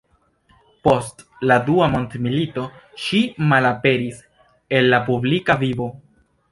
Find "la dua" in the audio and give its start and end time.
1.51-1.89